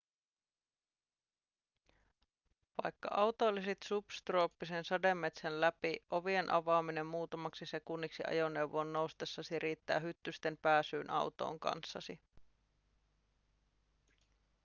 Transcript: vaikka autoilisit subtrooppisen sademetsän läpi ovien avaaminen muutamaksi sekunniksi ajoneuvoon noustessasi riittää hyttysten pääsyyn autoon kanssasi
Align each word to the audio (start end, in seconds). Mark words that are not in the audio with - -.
vaikka 2.83 3.09
autoilisit 3.11 3.77
subtrooppisen 3.83 4.85
sademetsän 4.85 5.61
läpi 5.61 6.03
ovien 6.09 6.49
avaaminen 6.51 7.05
muutamaksi 7.05 7.65
sekunniksi 7.65 8.23
ajoneuvoon 8.27 8.93
noustessasi 8.93 9.59
riittää 9.59 9.99
hyttysten 9.99 10.57
pääsyyn 10.57 11.09
autoon 11.09 11.59
kanssasi 11.59 12.19